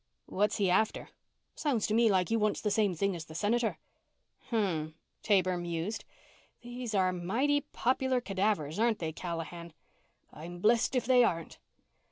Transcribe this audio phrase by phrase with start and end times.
[0.25, 1.09] "What's he after?"
[1.53, 3.77] "Sounds to me like he wants the same thing as the Senator."
[4.49, 4.87] "Hmmm,"
[5.21, 6.05] Taber mused.
[6.63, 9.73] "Those are mighty popular cadavers, aren't they, Callahan?"
[10.33, 11.59] "I'm blessed if they aren't."